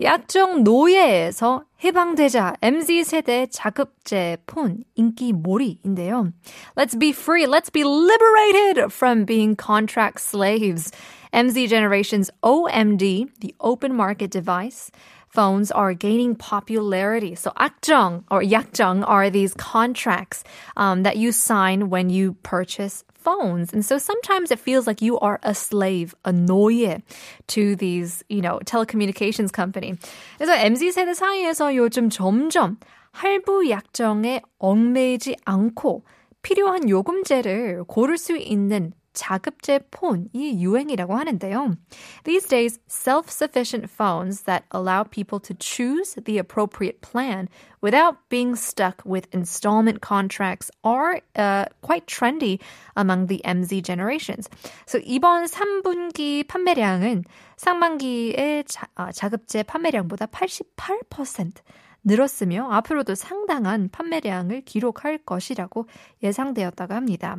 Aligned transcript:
약정 0.00 0.64
노예에서 0.64 1.64
해방되자 1.84 2.54
MZ세대 2.60 3.46
자급제 3.46 4.38
폰 4.46 4.82
인기 4.96 5.32
몰이인데요. 5.32 6.32
Let's 6.76 6.98
be 6.98 7.12
free. 7.12 7.46
Let's 7.46 7.70
be 7.70 7.84
liberated 7.84 8.92
from 8.92 9.24
being 9.24 9.54
contract 9.54 10.20
slaves. 10.20 10.90
MZ 11.32 11.68
generation's 11.68 12.30
OMD, 12.42 13.28
the 13.40 13.54
open 13.60 13.94
market 13.94 14.30
device, 14.30 14.90
phones 15.28 15.70
are 15.70 15.94
gaining 15.94 16.34
popularity. 16.34 17.34
So 17.34 17.50
akjung 17.50 18.24
or 18.30 18.40
yakjung 18.40 19.04
are 19.06 19.30
these 19.30 19.54
contracts 19.54 20.44
um, 20.76 21.02
that 21.02 21.16
you 21.16 21.32
sign 21.32 21.90
when 21.90 22.08
you 22.08 22.34
purchase 22.42 23.04
phones. 23.19 23.73
And 23.73 23.85
so 23.85 23.97
sometimes 23.97 24.51
it 24.51 24.59
feels 24.59 24.87
like 24.87 25.01
you 25.01 25.19
are 25.19 25.39
a 25.43 25.53
slave, 25.53 26.15
a 26.25 26.31
노예 26.31 27.01
to 27.47 27.75
these, 27.75 28.23
you 28.29 28.41
know, 28.41 28.59
telecommunications 28.65 29.51
company. 29.51 29.93
그래서 30.37 30.55
MZ 30.55 30.91
세대 30.91 31.13
사이에서 31.13 31.75
요즘 31.75 32.09
점점 32.09 32.77
할부 33.11 33.69
약정에 33.69 34.41
얽매이지 34.59 35.37
않고 35.45 36.03
필요한 36.41 36.89
요금제를 36.89 37.83
고를 37.87 38.17
수 38.17 38.37
있는 38.37 38.93
자급제 39.18 39.80
폰이 39.90 40.60
유행이라고 40.60 41.14
하는데요. 41.14 41.76
These 42.24 42.48
days, 42.48 42.78
self-sufficient 42.88 43.88
phones 43.88 44.42
that 44.42 44.64
allow 44.74 45.04
people 45.04 45.40
to 45.40 45.54
choose 45.54 46.14
the 46.24 46.38
appropriate 46.38 47.00
plan 47.00 47.48
without 47.80 48.16
being 48.28 48.56
stuck 48.56 49.02
with 49.06 49.28
installment 49.32 50.00
contracts 50.02 50.70
are 50.82 51.22
uh, 51.36 51.66
quite 51.80 52.06
trendy 52.06 52.58
among 52.96 53.28
the 53.28 53.40
MZ 53.44 53.82
generations. 53.84 54.50
So 54.86 54.98
이번 54.98 55.46
3분기 55.46 56.46
판매량은 56.46 57.24
상반기의 57.56 58.64
자, 58.66 58.88
아, 58.96 59.12
자급제 59.12 59.62
판매량보다 59.62 60.26
88% 60.26 61.62
늘었으며 62.04 62.68
앞으로도 62.70 63.14
상당한 63.14 63.88
판매량을 63.88 64.62
기록할 64.62 65.18
것이라고 65.18 65.86
예상되었다고 66.22 66.92
합니다. 66.92 67.38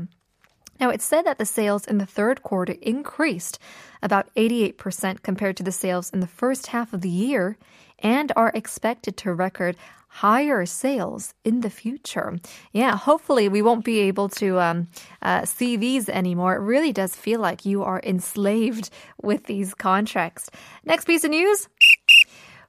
Now, 0.80 0.89
it's 0.89 1.05
said 1.05 1.25
that 1.25 1.38
the 1.38 1.45
sales 1.45 1.85
in 1.85 1.99
the 1.99 2.05
third 2.05 2.44
quarter 2.44 2.75
increased 2.81 3.59
about 4.03 4.27
88% 4.35 5.23
compared 5.23 5.55
to 5.58 5.63
the 5.63 5.71
sales 5.71 6.09
in 6.09 6.19
the 6.19 6.27
first 6.27 6.67
half 6.67 6.91
of 6.91 7.02
the 7.02 7.09
year 7.09 7.58
and 7.99 8.31
are 8.35 8.52
expected 8.53 9.16
to 9.17 9.33
record 9.33 9.77
higher 10.19 10.66
sales 10.66 11.33
in 11.44 11.61
the 11.61 11.69
future. 11.69 12.39
Yeah, 12.71 12.95
hopefully 12.95 13.49
we 13.49 13.61
won't 13.61 13.83
be 13.83 13.99
able 14.02 14.30
to 14.39 14.59
um, 14.59 14.88
uh, 15.21 15.45
see 15.45 15.75
these 15.75 16.08
anymore. 16.08 16.55
It 16.55 16.63
really 16.63 16.94
does 16.94 17.16
feel 17.16 17.39
like 17.39 17.66
you 17.66 17.83
are 17.83 18.02
enslaved 18.03 18.89
with 19.21 19.45
these 19.45 19.73
contracts. 19.73 20.49
Next 20.85 21.05
piece 21.05 21.23
of 21.23 21.31
news. 21.31 21.67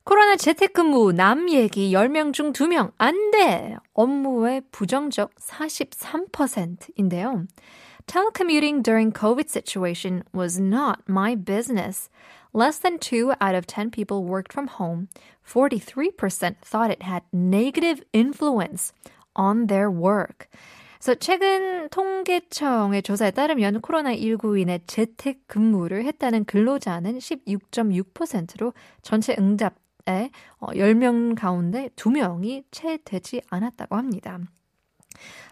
코로나 0.05 0.36
재택근무 0.36 1.12
남 1.12 1.50
얘기 1.50 1.91
10명 1.91 2.33
중 2.33 2.52
2명 2.52 2.92
안 2.98 3.14
돼. 3.33 3.77
업무의 3.94 4.62
부정적 4.70 5.33
43%인데요. 5.41 7.47
Telecommuting 8.12 8.84
during 8.84 9.14
COVID 9.14 9.48
situation 9.48 10.26
was 10.34 10.59
not 10.59 11.00
my 11.08 11.34
business. 11.34 12.09
Less 12.52 12.78
than 12.78 13.00
2 13.00 13.36
out 13.40 13.56
of 13.56 13.66
10 13.66 13.90
people 13.90 14.26
worked 14.26 14.52
from 14.52 14.67
home. 14.67 15.08
43% 15.48 16.58
thought 16.61 16.92
it 16.92 17.04
had 17.04 17.23
negative 17.32 18.04
influence 18.11 18.92
on 19.33 19.67
their 19.67 19.89
work. 19.89 20.50
그래서 21.00 21.16
최근 21.16 21.88
통계청의 21.88 23.02
조사에 23.02 23.32
따르면 23.32 23.80
코로나19인의 23.80 24.82
재택 24.88 25.48
근무를 25.48 26.04
했다는 26.04 26.44
근로자는 26.44 27.17
16.6%로 27.17 28.73
전체 29.02 29.38
응답에 29.39 30.32
10명 30.60 31.36
가운데 31.38 31.88
2명이 31.95 32.66
채 32.71 32.98
되지 33.05 33.42
않았다고 33.50 33.95
합니다. 33.95 34.38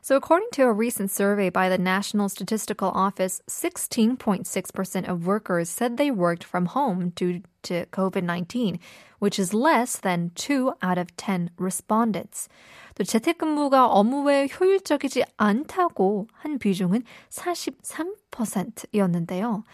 So, 0.02 0.16
according 0.16 0.48
to 0.52 0.64
a 0.64 0.72
recent 0.72 1.10
survey 1.10 1.48
by 1.48 1.70
the 1.70 1.78
National 1.78 2.28
Statistical 2.28 2.92
Office, 2.94 3.40
16.6% 3.48 5.08
of 5.08 5.26
workers 5.26 5.70
said 5.70 5.96
they 5.96 6.10
worked 6.10 6.44
from 6.44 6.66
home 6.66 7.12
due 7.16 7.40
to 7.62 7.86
COVID 7.86 8.22
19, 8.22 8.78
which 9.18 9.38
is 9.38 9.54
less 9.54 9.96
than 9.96 10.30
2 10.34 10.74
out 10.82 10.98
of 10.98 11.16
10 11.16 11.48
respondents. 11.56 12.50
또 12.94 13.02
재택근무가 13.02 13.86
업무에 13.86 14.48
효율적이지 14.48 15.24
않다고 15.38 16.28
한 16.32 16.58
비중은 16.58 17.02
43%였는데요. 17.30 19.64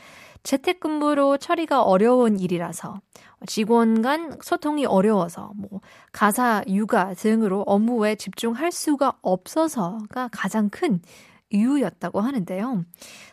재택근무로 0.45 1.37
처리가 1.37 1.81
어려운 1.81 2.39
일이라서 2.39 3.01
직원 3.47 4.01
간 4.01 4.37
소통이 4.41 4.85
어려워서 4.85 5.51
뭐 5.55 5.81
가사, 6.11 6.63
육아 6.67 7.15
등으로 7.15 7.63
업무에 7.63 8.15
집중할 8.15 8.71
수가 8.71 9.17
없어서가 9.21 10.29
가장 10.31 10.69
큰 10.69 11.01
이유였다고 11.49 12.21
하는데요. 12.21 12.85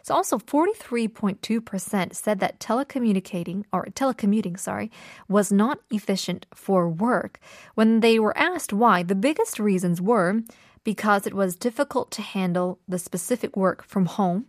So 0.02 0.14
also 0.14 0.38
43.2% 0.38 2.14
said 2.14 2.40
that 2.40 2.58
telecommunicating 2.58 3.64
or 3.72 3.86
telecommuting, 3.94 4.58
sorry, 4.58 4.90
was 5.28 5.52
not 5.52 5.78
efficient 5.90 6.46
for 6.54 6.88
work. 6.88 7.40
When 7.74 8.00
they 8.00 8.18
were 8.18 8.36
asked 8.36 8.72
why, 8.72 9.02
the 9.02 9.14
biggest 9.14 9.58
reasons 9.58 10.00
were 10.00 10.42
because 10.83 11.27
it 11.27 11.33
was 11.33 11.55
difficult 11.55 12.11
to 12.11 12.21
handle 12.21 12.79
the 12.87 12.97
specific 12.97 13.57
work 13.57 13.83
from 13.83 14.05
home, 14.05 14.45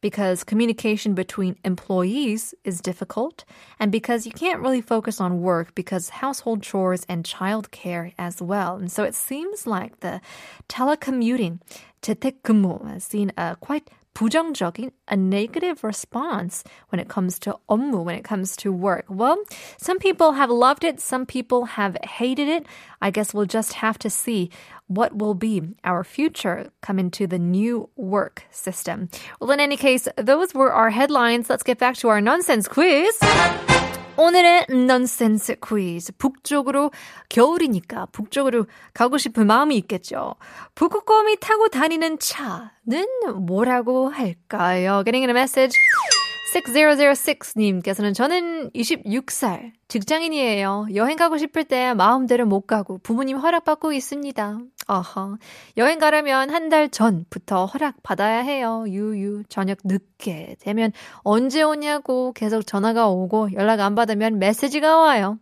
because 0.00 0.44
communication 0.44 1.14
between 1.14 1.56
employees 1.64 2.54
is 2.62 2.80
difficult, 2.80 3.44
and 3.80 3.90
because 3.90 4.26
you 4.26 4.32
can't 4.32 4.60
really 4.60 4.82
focus 4.82 5.20
on 5.20 5.40
work 5.40 5.74
because 5.74 6.10
household 6.10 6.62
chores 6.62 7.06
and 7.08 7.24
childcare 7.24 8.12
as 8.18 8.42
well. 8.42 8.76
And 8.76 8.92
so 8.92 9.02
it 9.02 9.14
seems 9.14 9.66
like 9.66 10.00
the 10.00 10.20
telecommuting, 10.68 11.60
재택근무, 12.02 12.86
has 12.88 13.04
seen 13.04 13.32
a 13.36 13.56
quite 13.56 13.88
부정적인, 14.18 14.90
a 15.06 15.16
negative 15.16 15.84
response 15.84 16.64
when 16.88 16.98
it 16.98 17.08
comes 17.08 17.38
to 17.38 17.56
업무, 17.70 18.02
when 18.02 18.16
it 18.16 18.24
comes 18.24 18.56
to 18.56 18.72
work. 18.72 19.04
Well, 19.08 19.38
some 19.78 19.98
people 19.98 20.32
have 20.32 20.50
loved 20.50 20.82
it, 20.82 20.98
some 20.98 21.24
people 21.24 21.78
have 21.78 21.96
hated 22.02 22.48
it. 22.48 22.66
I 23.00 23.10
guess 23.10 23.32
we'll 23.32 23.46
just 23.46 23.74
have 23.74 23.96
to 24.00 24.10
see 24.10 24.50
what 24.88 25.16
will 25.16 25.34
be 25.34 25.62
our 25.84 26.02
future 26.02 26.66
come 26.82 26.98
into 26.98 27.28
the 27.28 27.38
new 27.38 27.88
work 27.94 28.42
system. 28.50 29.08
Well, 29.40 29.52
in 29.52 29.60
any 29.60 29.76
case, 29.76 30.08
those 30.16 30.52
were 30.52 30.72
our 30.72 30.90
headlines. 30.90 31.48
Let's 31.48 31.62
get 31.62 31.78
back 31.78 31.94
to 31.98 32.08
our 32.08 32.20
nonsense 32.20 32.66
quiz. 32.66 33.16
오늘의 34.15 34.67
nonsense 34.69 35.55
quiz. 35.55 36.11
북쪽으로 36.17 36.91
겨울이니까 37.29 38.07
북쪽으로 38.11 38.67
가고 38.93 39.17
싶은 39.17 39.47
마음이 39.47 39.75
있겠죠. 39.77 40.35
북극곰이 40.75 41.37
타고 41.39 41.67
다니는 41.67 42.19
차는 42.19 43.45
뭐라고 43.45 44.09
할까요? 44.09 45.03
Getting 45.05 45.23
in 45.23 45.29
a 45.29 45.33
message. 45.33 45.75
6006님께서는 46.61 48.13
저는 48.13 48.71
26살 48.71 49.71
직장인이에요. 49.87 50.87
여행 50.95 51.17
가고 51.17 51.37
싶을 51.37 51.63
때 51.63 51.93
마음대로 51.93 52.45
못 52.45 52.61
가고 52.67 52.99
부모님 53.03 53.37
허락받고 53.37 53.93
있습니다. 53.93 54.59
어허. 54.87 55.37
여행 55.77 55.99
가려면 55.99 56.49
한 56.49 56.69
달 56.69 56.89
전부터 56.89 57.65
허락 57.65 58.01
받아야 58.03 58.39
해요. 58.39 58.85
유유. 58.87 59.43
저녁 59.49 59.77
늦게 59.83 60.55
되면 60.59 60.91
언제 61.17 61.61
오냐고 61.61 62.31
계속 62.33 62.65
전화가 62.65 63.07
오고 63.09 63.53
연락 63.53 63.81
안 63.81 63.93
받으면 63.95 64.39
메시지가 64.39 64.97
와요. 64.97 65.37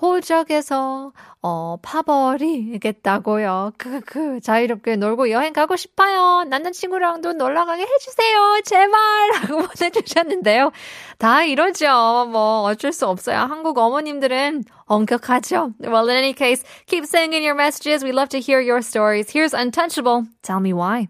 호적에서 0.00 1.12
어 1.42 1.76
파버리겠다고요. 1.82 3.72
크크 3.78 4.40
자유롭게 4.40 4.96
놀고 4.96 5.30
여행 5.30 5.52
가고 5.52 5.76
싶어요. 5.76 6.44
남자친구랑도 6.44 7.34
놀러 7.34 7.64
가게 7.64 7.82
해주세요. 7.82 8.60
제발 8.64 9.00
라고 9.34 9.66
보내주셨는데요. 9.66 10.72
다 11.18 11.44
이러죠. 11.44 12.26
뭐 12.30 12.62
어쩔 12.62 12.92
수 12.92 13.06
없어요. 13.06 13.38
한국 13.38 13.78
어머님들은 13.78 14.64
엄격하죠. 14.86 15.74
Well, 15.80 16.08
in 16.08 16.16
any 16.16 16.32
case, 16.32 16.64
keep 16.86 17.04
sending 17.04 17.34
in 17.34 17.42
your 17.42 17.56
messages. 17.56 18.04
We 18.04 18.12
love 18.12 18.28
to 18.30 18.40
hear 18.40 18.60
your 18.60 18.80
stories. 18.80 19.30
Here's 19.30 19.52
Untouchable. 19.52 20.26
Tell 20.42 20.60
me 20.60 20.72
why. 20.72 21.08